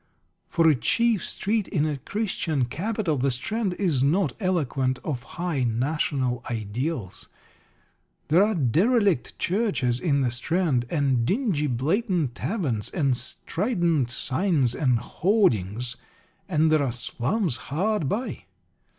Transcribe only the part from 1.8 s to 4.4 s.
a Christian capital, the Strand is not